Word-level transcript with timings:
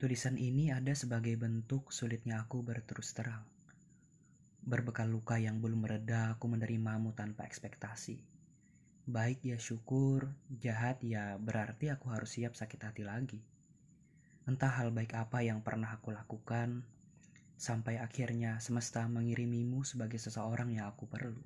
Tulisan 0.00 0.40
ini 0.40 0.72
ada 0.72 0.96
sebagai 0.96 1.36
bentuk 1.36 1.92
sulitnya 1.92 2.40
aku 2.40 2.64
berterus 2.64 3.12
terang. 3.12 3.44
Berbekal 4.64 5.12
luka 5.12 5.36
yang 5.36 5.60
belum 5.60 5.84
mereda, 5.84 6.32
aku 6.32 6.48
menerimamu 6.48 7.12
tanpa 7.12 7.44
ekspektasi. 7.44 8.16
Baik 9.04 9.44
ya 9.44 9.60
syukur, 9.60 10.32
jahat 10.56 11.04
ya 11.04 11.36
berarti 11.36 11.92
aku 11.92 12.08
harus 12.16 12.32
siap 12.32 12.56
sakit 12.56 12.80
hati 12.80 13.04
lagi. 13.04 13.44
Entah 14.48 14.72
hal 14.72 14.88
baik 14.88 15.12
apa 15.20 15.44
yang 15.44 15.60
pernah 15.60 15.92
aku 15.92 16.16
lakukan, 16.16 16.80
sampai 17.60 18.00
akhirnya 18.00 18.56
semesta 18.56 19.04
mengirimimu 19.04 19.84
sebagai 19.84 20.16
seseorang 20.16 20.72
yang 20.72 20.88
aku 20.88 21.04
perlu. 21.12 21.44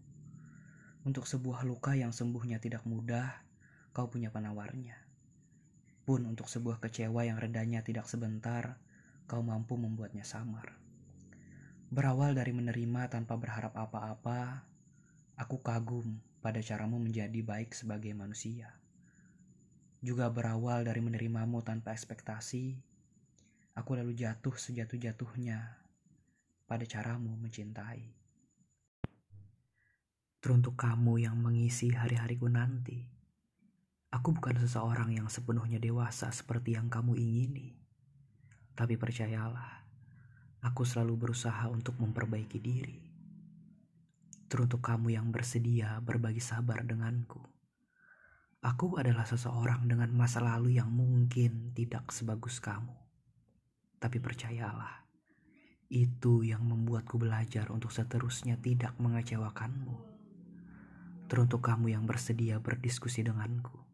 Untuk 1.02 1.26
sebuah 1.26 1.66
luka 1.66 1.98
yang 1.98 2.14
sembuhnya 2.14 2.62
tidak 2.62 2.86
mudah, 2.86 3.34
kau 3.90 4.06
punya 4.06 4.30
penawarnya. 4.30 5.03
Pun 6.04 6.28
untuk 6.28 6.52
sebuah 6.52 6.84
kecewa 6.84 7.24
yang 7.24 7.40
redanya 7.40 7.80
tidak 7.80 8.04
sebentar, 8.04 8.76
kau 9.24 9.40
mampu 9.40 9.80
membuatnya 9.80 10.20
samar. 10.20 10.76
Berawal 11.88 12.36
dari 12.36 12.52
menerima 12.52 13.08
tanpa 13.08 13.40
berharap 13.40 13.72
apa-apa, 13.72 14.68
aku 15.40 15.64
kagum 15.64 16.20
pada 16.44 16.60
caramu 16.60 17.00
menjadi 17.00 17.40
baik 17.40 17.72
sebagai 17.72 18.12
manusia. 18.12 18.68
Juga 20.04 20.28
berawal 20.28 20.84
dari 20.84 21.00
menerimamu 21.00 21.64
tanpa 21.64 21.96
ekspektasi, 21.96 22.76
aku 23.72 23.96
lalu 23.96 24.12
jatuh 24.12 24.52
sejatuh-jatuhnya 24.52 25.80
pada 26.68 26.84
caramu 26.84 27.32
mencintai. 27.40 28.12
Teruntuk 30.44 30.76
kamu 30.76 31.24
yang 31.24 31.40
mengisi 31.40 31.96
hari-hariku 31.96 32.52
nanti, 32.52 33.13
Aku 34.14 34.30
bukan 34.30 34.54
seseorang 34.62 35.10
yang 35.10 35.26
sepenuhnya 35.26 35.82
dewasa 35.82 36.30
seperti 36.30 36.78
yang 36.78 36.86
kamu 36.86 37.18
ingini. 37.18 37.74
Tapi 38.78 38.94
percayalah, 38.94 39.82
aku 40.62 40.86
selalu 40.86 41.18
berusaha 41.18 41.66
untuk 41.66 41.98
memperbaiki 41.98 42.62
diri. 42.62 43.02
Teruntuk 44.46 44.86
kamu 44.86 45.18
yang 45.18 45.34
bersedia 45.34 45.98
berbagi 45.98 46.38
sabar 46.38 46.86
denganku. 46.86 47.42
Aku 48.62 48.94
adalah 49.02 49.26
seseorang 49.26 49.90
dengan 49.90 50.14
masa 50.14 50.38
lalu 50.38 50.78
yang 50.78 50.94
mungkin 50.94 51.74
tidak 51.74 52.14
sebagus 52.14 52.62
kamu. 52.62 52.94
Tapi 53.98 54.22
percayalah, 54.22 55.10
itu 55.90 56.46
yang 56.46 56.62
membuatku 56.62 57.18
belajar 57.18 57.66
untuk 57.74 57.90
seterusnya 57.90 58.62
tidak 58.62 58.94
mengecewakanmu. 59.02 59.98
Teruntuk 61.26 61.66
kamu 61.66 61.98
yang 61.98 62.06
bersedia 62.06 62.62
berdiskusi 62.62 63.26
denganku 63.26 63.84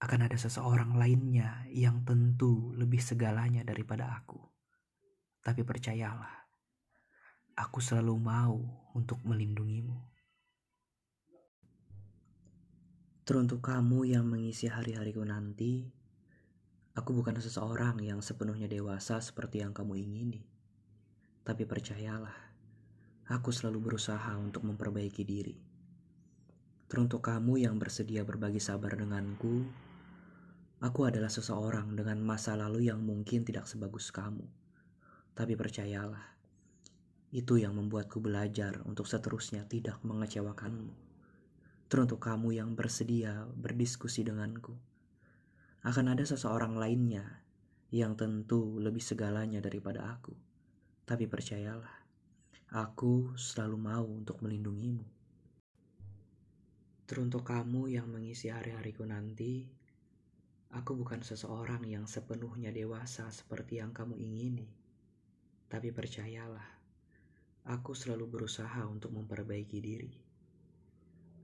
akan 0.00 0.20
ada 0.24 0.36
seseorang 0.40 0.96
lainnya 0.96 1.68
yang 1.68 2.00
tentu 2.08 2.72
lebih 2.72 3.04
segalanya 3.04 3.60
daripada 3.60 4.08
aku. 4.16 4.40
Tapi 5.44 5.60
percayalah, 5.60 6.48
aku 7.60 7.84
selalu 7.84 8.16
mau 8.16 8.56
untuk 8.96 9.20
melindungimu. 9.28 9.96
Teruntuk 13.28 13.60
kamu 13.60 14.08
yang 14.08 14.24
mengisi 14.24 14.72
hari-hariku 14.72 15.20
nanti, 15.22 15.84
aku 16.96 17.12
bukan 17.12 17.36
seseorang 17.36 18.00
yang 18.00 18.24
sepenuhnya 18.24 18.66
dewasa 18.66 19.20
seperti 19.20 19.60
yang 19.60 19.76
kamu 19.76 20.00
ingini. 20.00 20.42
Tapi 21.44 21.68
percayalah, 21.68 22.34
aku 23.28 23.52
selalu 23.52 23.92
berusaha 23.92 24.32
untuk 24.40 24.64
memperbaiki 24.64 25.22
diri. 25.28 25.56
Teruntuk 26.90 27.22
kamu 27.22 27.62
yang 27.62 27.78
bersedia 27.78 28.26
berbagi 28.26 28.58
sabar 28.58 28.98
denganku, 28.98 29.62
Aku 30.80 31.04
adalah 31.04 31.28
seseorang 31.28 31.92
dengan 31.92 32.24
masa 32.24 32.56
lalu 32.56 32.88
yang 32.88 33.04
mungkin 33.04 33.44
tidak 33.44 33.68
sebagus 33.68 34.08
kamu. 34.08 34.48
Tapi 35.36 35.52
percayalah, 35.52 36.24
itu 37.36 37.60
yang 37.60 37.76
membuatku 37.76 38.16
belajar 38.16 38.80
untuk 38.88 39.04
seterusnya 39.04 39.68
tidak 39.68 40.00
mengecewakanmu. 40.00 40.96
Teruntuk 41.92 42.24
kamu 42.24 42.56
yang 42.56 42.72
bersedia 42.72 43.44
berdiskusi 43.60 44.24
denganku. 44.24 44.72
Akan 45.84 46.08
ada 46.08 46.24
seseorang 46.24 46.72
lainnya 46.80 47.44
yang 47.92 48.16
tentu 48.16 48.80
lebih 48.80 49.04
segalanya 49.04 49.60
daripada 49.60 50.16
aku. 50.16 50.32
Tapi 51.04 51.28
percayalah, 51.28 52.08
aku 52.72 53.36
selalu 53.36 53.76
mau 53.76 54.08
untuk 54.08 54.40
melindungimu. 54.40 55.04
Teruntuk 57.04 57.44
kamu 57.52 57.92
yang 57.92 58.08
mengisi 58.08 58.48
hari-hariku 58.48 59.02
nanti, 59.02 59.79
Aku 60.70 60.94
bukan 60.94 61.18
seseorang 61.18 61.82
yang 61.82 62.06
sepenuhnya 62.06 62.70
dewasa 62.70 63.26
seperti 63.34 63.82
yang 63.82 63.90
kamu 63.90 64.14
ingini. 64.22 64.70
Tapi 65.66 65.90
percayalah, 65.90 66.62
aku 67.66 67.90
selalu 67.90 68.30
berusaha 68.30 68.86
untuk 68.86 69.10
memperbaiki 69.10 69.78
diri. 69.82 70.14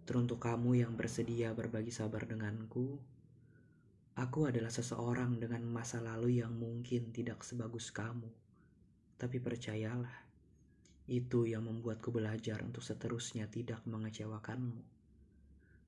Teruntuk 0.06 0.47
kamu 0.47 0.78
yang 0.78 0.94
bersedia 0.94 1.50
berbagi 1.59 1.91
sabar 1.91 2.22
denganku, 2.22 3.03
aku 4.14 4.47
adalah 4.47 4.70
seseorang 4.70 5.43
dengan 5.43 5.66
masa 5.66 5.98
lalu 5.98 6.38
yang 6.38 6.54
mungkin 6.54 7.10
tidak 7.10 7.43
sebagus 7.43 7.91
kamu. 7.91 8.31
Tapi 9.19 9.43
percayalah, 9.43 10.22
itu 11.10 11.50
yang 11.50 11.66
membuatku 11.66 12.14
belajar 12.14 12.62
untuk 12.62 12.87
seterusnya 12.87 13.50
tidak 13.50 13.82
mengecewakanmu. 13.91 14.87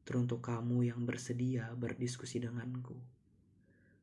Teruntuk 0.03 0.43
kamu 0.43 0.91
yang 0.91 1.07
bersedia 1.07 1.71
berdiskusi 1.79 2.43
denganku 2.43 2.99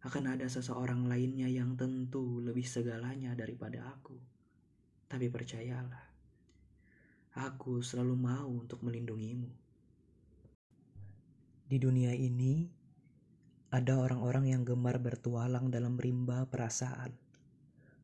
akan 0.06 0.38
ada 0.38 0.46
seseorang 0.46 1.10
lainnya 1.10 1.50
yang 1.50 1.74
tentu 1.74 2.38
lebih 2.38 2.62
segalanya 2.62 3.34
daripada 3.34 3.90
aku. 3.90 4.14
Tapi 5.10 5.34
percayalah, 5.34 6.06
aku 7.42 7.82
selalu 7.82 8.14
mau 8.14 8.46
untuk 8.46 8.86
melindungimu. 8.86 9.50
Di 11.66 11.82
dunia 11.82 12.14
ini, 12.14 12.70
ada 13.74 13.98
orang-orang 13.98 14.54
yang 14.54 14.62
gemar 14.62 15.02
bertualang 15.02 15.74
dalam 15.74 15.98
rimba 15.98 16.46
perasaan, 16.46 17.10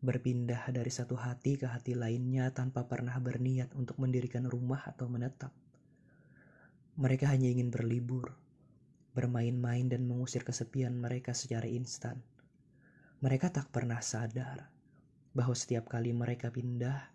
berpindah 0.02 0.74
dari 0.74 0.90
satu 0.90 1.14
hati 1.14 1.62
ke 1.62 1.70
hati 1.70 1.94
lainnya 1.94 2.50
tanpa 2.50 2.90
pernah 2.90 3.14
berniat 3.22 3.78
untuk 3.78 4.02
mendirikan 4.02 4.50
rumah 4.50 4.82
atau 4.90 5.06
menetap. 5.06 5.54
Mereka 6.98 7.30
hanya 7.30 7.54
ingin 7.54 7.70
berlibur, 7.70 8.41
bermain-main 9.12 9.92
dan 9.92 10.08
mengusir 10.08 10.48
kesepian 10.48 10.96
mereka 10.96 11.36
secara 11.36 11.68
instan. 11.68 12.20
Mereka 13.20 13.52
tak 13.52 13.70
pernah 13.70 14.00
sadar 14.00 14.72
bahwa 15.36 15.56
setiap 15.56 15.92
kali 15.92 16.16
mereka 16.16 16.52
pindah, 16.52 17.12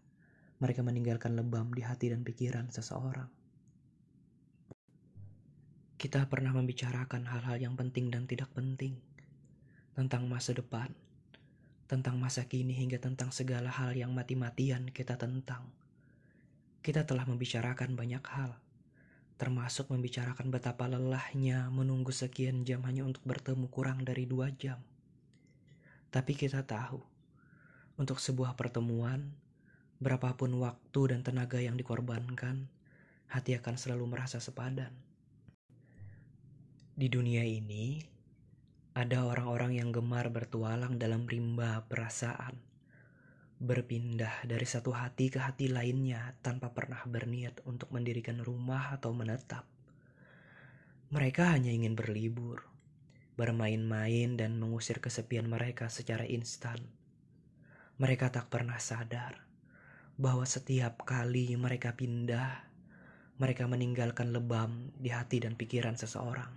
mereka 0.61 0.81
meninggalkan 0.85 1.37
lebam 1.37 1.73
di 1.73 1.85
hati 1.85 2.13
dan 2.13 2.25
pikiran 2.25 2.69
seseorang. 2.73 3.29
Kita 5.97 6.29
pernah 6.29 6.53
membicarakan 6.53 7.25
hal-hal 7.25 7.57
yang 7.57 7.75
penting 7.75 8.13
dan 8.13 8.29
tidak 8.29 8.53
penting, 8.53 9.01
tentang 9.97 10.29
masa 10.29 10.53
depan, 10.53 10.93
tentang 11.89 12.21
masa 12.21 12.45
kini 12.45 12.77
hingga 12.77 13.01
tentang 13.01 13.33
segala 13.33 13.73
hal 13.73 13.97
yang 13.97 14.13
mati-matian 14.13 14.93
kita 14.93 15.17
tentang. 15.17 15.73
Kita 16.85 17.09
telah 17.09 17.25
membicarakan 17.25 17.97
banyak 17.97 18.23
hal, 18.29 18.61
termasuk 19.37 19.93
membicarakan 19.93 20.49
betapa 20.49 20.89
lelahnya 20.89 21.69
menunggu 21.69 22.09
sekian 22.09 22.65
jam 22.65 22.81
hanya 22.89 23.05
untuk 23.05 23.21
bertemu 23.29 23.69
kurang 23.69 24.01
dari 24.01 24.25
dua 24.25 24.49
jam. 24.57 24.81
Tapi 26.09 26.33
kita 26.33 26.65
tahu, 26.65 27.01
untuk 28.01 28.17
sebuah 28.17 28.57
pertemuan, 28.57 29.37
berapapun 30.01 30.57
waktu 30.57 31.13
dan 31.13 31.21
tenaga 31.21 31.61
yang 31.61 31.77
dikorbankan, 31.77 32.69
hati 33.29 33.57
akan 33.61 33.77
selalu 33.77 34.17
merasa 34.17 34.41
sepadan. 34.41 34.93
Di 36.97 37.13
dunia 37.13 37.45
ini, 37.45 38.01
ada 38.97 39.29
orang-orang 39.29 39.77
yang 39.77 39.93
gemar 39.93 40.33
bertualang 40.33 40.97
dalam 40.97 41.29
rimba 41.29 41.85
perasaan 41.85 42.76
berpindah 43.57 44.45
dari 44.45 44.69
satu 44.69 44.93
hati 44.93 45.33
ke 45.33 45.41
hati 45.41 45.73
lainnya 45.73 46.37
tanpa 46.45 46.77
pernah 46.77 47.01
berniat 47.09 47.65
untuk 47.65 47.89
mendirikan 47.89 48.45
rumah 48.45 48.93
atau 48.93 49.17
menetap. 49.17 49.65
Mereka 51.09 51.57
hanya 51.57 51.73
ingin 51.73 51.97
berlibur, 51.97 52.69
bermain-main, 53.41 54.37
dan 54.37 54.61
mengusir 54.61 55.01
kesepian 55.01 55.49
mereka 55.49 55.89
secara 55.89 56.29
instan. 56.29 56.77
Mereka 57.97 58.29
tak 58.29 58.53
pernah 58.53 58.77
sadar 58.77 59.49
bahwa 60.21 60.45
setiap 60.45 61.09
kali 61.09 61.57
mereka 61.57 61.97
pindah, 61.97 62.69
mereka 63.41 63.65
meninggalkan 63.65 64.37
lebam 64.37 64.93
di 65.01 65.09
hati 65.09 65.41
dan 65.41 65.57
pikiran 65.57 65.97
seseorang. 65.97 66.53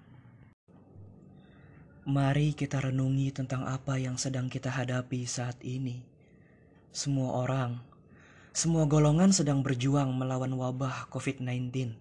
Mari 2.10 2.58
kita 2.58 2.84
renungi 2.84 3.32
tentang 3.32 3.70
apa 3.70 3.96
yang 4.02 4.18
sedang 4.18 4.50
kita 4.50 4.74
hadapi 4.74 5.30
saat 5.30 5.62
ini 5.62 6.09
semua 6.90 7.46
orang, 7.46 7.78
semua 8.50 8.90
golongan 8.90 9.30
sedang 9.30 9.62
berjuang 9.62 10.10
melawan 10.10 10.50
wabah 10.58 11.06
COVID-19. 11.14 11.94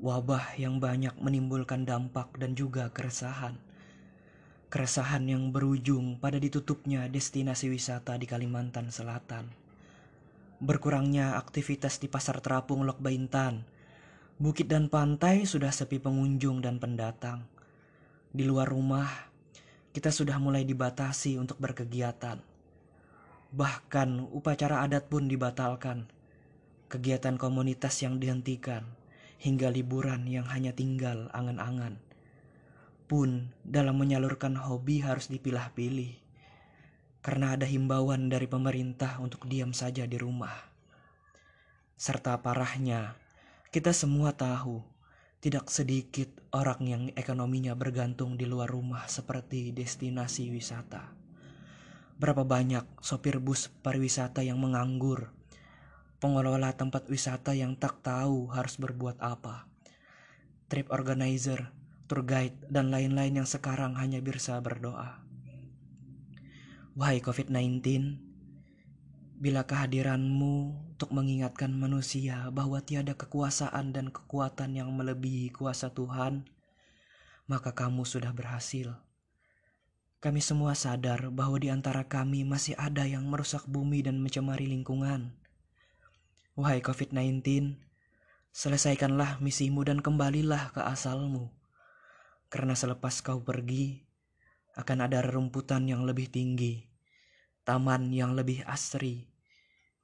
Wabah 0.00 0.56
yang 0.56 0.80
banyak 0.80 1.12
menimbulkan 1.20 1.84
dampak 1.84 2.32
dan 2.40 2.56
juga 2.56 2.88
keresahan. 2.88 3.60
Keresahan 4.72 5.28
yang 5.28 5.52
berujung 5.52 6.16
pada 6.16 6.40
ditutupnya 6.40 7.04
destinasi 7.12 7.68
wisata 7.68 8.16
di 8.16 8.24
Kalimantan 8.24 8.88
Selatan. 8.88 9.52
Berkurangnya 10.56 11.36
aktivitas 11.36 12.00
di 12.00 12.08
pasar 12.08 12.40
terapung 12.40 12.88
Lok 12.88 12.96
Baintan. 12.96 13.68
Bukit 14.40 14.72
dan 14.72 14.88
pantai 14.88 15.44
sudah 15.44 15.68
sepi 15.68 16.00
pengunjung 16.00 16.64
dan 16.64 16.80
pendatang. 16.80 17.44
Di 18.32 18.48
luar 18.48 18.72
rumah, 18.72 19.28
kita 19.92 20.08
sudah 20.08 20.40
mulai 20.40 20.64
dibatasi 20.64 21.36
untuk 21.36 21.60
berkegiatan. 21.60 22.51
Bahkan 23.52 24.32
upacara 24.32 24.80
adat 24.80 25.12
pun 25.12 25.28
dibatalkan. 25.28 26.08
Kegiatan 26.88 27.36
komunitas 27.36 28.00
yang 28.00 28.16
dihentikan 28.16 28.84
hingga 29.36 29.68
liburan 29.68 30.24
yang 30.24 30.48
hanya 30.48 30.72
tinggal 30.72 31.28
angan-angan. 31.36 32.00
Pun 33.04 33.52
dalam 33.60 34.00
menyalurkan 34.00 34.56
hobi 34.56 35.04
harus 35.04 35.28
dipilah-pilih. 35.28 36.16
Karena 37.20 37.52
ada 37.52 37.68
himbauan 37.68 38.32
dari 38.32 38.48
pemerintah 38.48 39.20
untuk 39.20 39.44
diam 39.44 39.76
saja 39.76 40.08
di 40.08 40.16
rumah. 40.16 40.72
Serta 42.00 42.40
parahnya, 42.40 43.20
kita 43.68 43.92
semua 43.92 44.32
tahu 44.32 44.80
tidak 45.44 45.68
sedikit 45.68 46.32
orang 46.56 46.80
yang 46.88 47.02
ekonominya 47.18 47.76
bergantung 47.76 48.40
di 48.40 48.48
luar 48.48 48.70
rumah 48.70 49.10
seperti 49.12 49.76
destinasi 49.76 50.48
wisata. 50.48 51.21
Berapa 52.22 52.46
banyak 52.46 53.02
sopir 53.02 53.42
bus 53.42 53.66
pariwisata 53.82 54.46
yang 54.46 54.62
menganggur, 54.62 55.34
pengelola 56.22 56.70
tempat 56.70 57.10
wisata 57.10 57.50
yang 57.50 57.74
tak 57.74 57.98
tahu 57.98 58.46
harus 58.54 58.78
berbuat 58.78 59.18
apa, 59.18 59.66
trip 60.70 60.86
organizer, 60.94 61.74
tour 62.06 62.22
guide, 62.22 62.54
dan 62.70 62.94
lain-lain 62.94 63.42
yang 63.42 63.48
sekarang 63.50 63.98
hanya 63.98 64.22
bisa 64.22 64.54
berdoa. 64.62 65.18
Wahai 66.94 67.18
COVID-19, 67.18 67.82
bila 69.42 69.66
kehadiranmu 69.66 70.54
untuk 70.94 71.10
mengingatkan 71.10 71.74
manusia 71.74 72.54
bahwa 72.54 72.78
tiada 72.86 73.18
kekuasaan 73.18 73.90
dan 73.90 74.14
kekuatan 74.14 74.78
yang 74.78 74.94
melebihi 74.94 75.50
kuasa 75.50 75.90
Tuhan, 75.90 76.46
maka 77.50 77.74
kamu 77.74 78.06
sudah 78.06 78.30
berhasil. 78.30 78.94
Kami 80.22 80.38
semua 80.38 80.78
sadar 80.78 81.34
bahwa 81.34 81.58
di 81.58 81.66
antara 81.66 82.06
kami 82.06 82.46
masih 82.46 82.78
ada 82.78 83.02
yang 83.02 83.26
merusak 83.26 83.66
bumi 83.66 84.06
dan 84.06 84.22
mencemari 84.22 84.70
lingkungan. 84.70 85.34
Wahai 86.54 86.78
COVID-19, 86.78 87.42
selesaikanlah 88.54 89.42
misimu 89.42 89.82
dan 89.82 89.98
kembalilah 89.98 90.70
ke 90.70 90.78
asalmu. 90.78 91.50
Karena 92.46 92.78
selepas 92.78 93.18
kau 93.18 93.42
pergi, 93.42 94.06
akan 94.78 95.10
ada 95.10 95.26
rerumputan 95.26 95.90
yang 95.90 96.06
lebih 96.06 96.30
tinggi, 96.30 96.86
taman 97.66 98.14
yang 98.14 98.38
lebih 98.38 98.62
asri, 98.62 99.26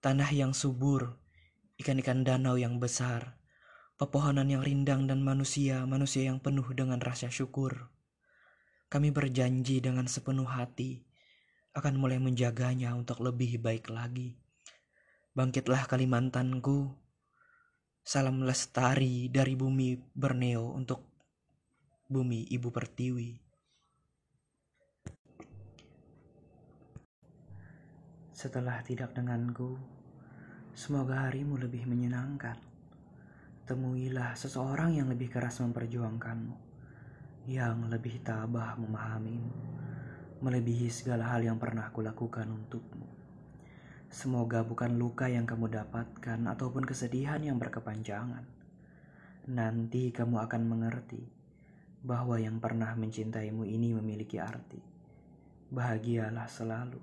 tanah 0.02 0.34
yang 0.34 0.50
subur, 0.50 1.14
ikan-ikan 1.78 2.26
danau 2.26 2.58
yang 2.58 2.82
besar, 2.82 3.38
pepohonan 3.94 4.50
yang 4.50 4.66
rindang 4.66 5.06
dan 5.06 5.22
manusia-manusia 5.22 6.26
yang 6.26 6.42
penuh 6.42 6.66
dengan 6.74 6.98
rasa 6.98 7.30
syukur. 7.30 7.86
Kami 8.88 9.12
berjanji 9.12 9.84
dengan 9.84 10.08
sepenuh 10.08 10.48
hati 10.48 11.04
akan 11.76 12.00
mulai 12.00 12.16
menjaganya 12.16 12.96
untuk 12.96 13.20
lebih 13.20 13.60
baik 13.60 13.92
lagi. 13.92 14.40
Bangkitlah 15.36 15.84
Kalimantanku. 15.84 16.88
Salam 18.00 18.40
lestari 18.40 19.28
dari 19.28 19.52
bumi 19.52 19.92
Borneo 20.16 20.72
untuk 20.72 21.04
bumi 22.08 22.48
Ibu 22.48 22.68
Pertiwi. 22.72 23.30
Setelah 28.32 28.80
tidak 28.80 29.12
denganku, 29.12 29.76
semoga 30.72 31.28
harimu 31.28 31.60
lebih 31.60 31.84
menyenangkan. 31.84 32.56
Temuilah 33.68 34.32
seseorang 34.32 34.96
yang 34.96 35.12
lebih 35.12 35.28
keras 35.28 35.60
memperjuangkanmu, 35.60 36.67
yang 37.48 37.88
lebih 37.88 38.20
tabah 38.20 38.76
memahamimu, 38.76 39.56
melebihi 40.44 40.92
segala 40.92 41.32
hal 41.32 41.40
yang 41.40 41.56
pernah 41.56 41.88
kulakukan 41.88 42.44
untukmu. 42.44 43.08
Semoga 44.12 44.60
bukan 44.60 45.00
luka 45.00 45.32
yang 45.32 45.48
kamu 45.48 45.72
dapatkan 45.72 46.44
ataupun 46.44 46.84
kesedihan 46.84 47.40
yang 47.40 47.56
berkepanjangan. 47.56 48.44
Nanti 49.48 50.12
kamu 50.12 50.44
akan 50.44 50.62
mengerti 50.68 51.24
bahwa 52.04 52.36
yang 52.36 52.60
pernah 52.60 52.92
mencintaimu 52.92 53.64
ini 53.64 53.96
memiliki 53.96 54.36
arti. 54.36 54.84
Bahagialah 55.72 56.52
selalu 56.52 57.00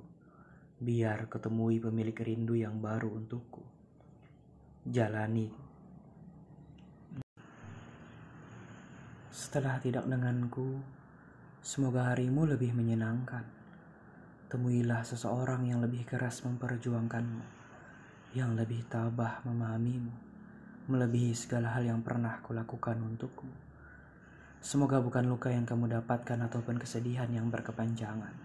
biar 0.78 1.26
ketemui 1.26 1.82
pemilik 1.82 2.18
rindu 2.22 2.54
yang 2.54 2.78
baru 2.78 3.18
untukku. 3.18 3.66
Jalani. 4.86 5.65
Setelah 9.56 9.80
tidak 9.80 10.04
denganku, 10.12 10.84
semoga 11.64 12.12
harimu 12.12 12.44
lebih 12.44 12.76
menyenangkan. 12.76 13.48
Temuilah 14.52 15.00
seseorang 15.08 15.64
yang 15.64 15.80
lebih 15.80 16.04
keras 16.04 16.44
memperjuangkanmu, 16.44 17.40
yang 18.36 18.52
lebih 18.60 18.84
tabah 18.92 19.40
memahamimu, 19.48 20.12
melebihi 20.92 21.32
segala 21.32 21.72
hal 21.72 21.88
yang 21.88 22.04
pernah 22.04 22.44
kulakukan 22.44 23.00
untukmu. 23.00 23.56
Semoga 24.60 25.00
bukan 25.00 25.24
luka 25.24 25.48
yang 25.48 25.64
kamu 25.64 26.04
dapatkan 26.04 26.52
ataupun 26.52 26.76
kesedihan 26.76 27.32
yang 27.32 27.48
berkepanjangan 27.48 28.36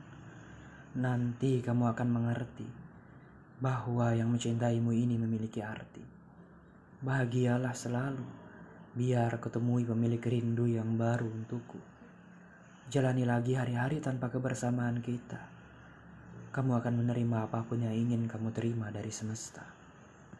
nanti 0.94 1.58
kamu 1.58 1.90
akan 1.90 2.06
mengerti 2.06 2.70
bahwa 3.58 4.14
yang 4.14 4.30
mencintaimu 4.30 4.94
ini 4.94 5.18
memiliki 5.18 5.58
arti. 5.58 6.06
Bahagialah 7.02 7.74
selalu, 7.74 8.49
biar 8.90 9.38
ketemui 9.38 9.86
pemilik 9.86 10.18
rindu 10.18 10.66
yang 10.66 10.98
baru 10.98 11.30
untukku. 11.30 11.78
Jalani 12.90 13.22
lagi 13.22 13.54
hari-hari 13.54 14.02
tanpa 14.02 14.26
kebersamaan 14.34 14.98
kita. 14.98 15.38
Kamu 16.50 16.74
akan 16.82 17.06
menerima 17.06 17.46
apa 17.46 17.62
pun 17.62 17.86
yang 17.86 17.94
ingin 17.94 18.26
kamu 18.26 18.50
terima 18.50 18.90
dari 18.90 19.14
semesta. 19.14 19.79